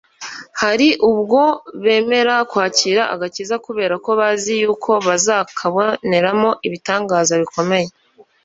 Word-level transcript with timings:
Hari 0.61 0.87
ubwo 1.11 1.41
bemera 1.83 2.35
kwakira 2.51 3.01
agakiza 3.13 3.55
kubera 3.65 3.95
ko 4.05 4.09
bazi 4.19 4.53
yuko 4.61 4.91
bazakaboneramo 5.07 6.49
ibitangaza 6.67 7.33
bikomeye 7.43 7.89